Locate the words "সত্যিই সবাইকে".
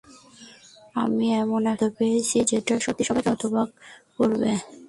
2.85-3.29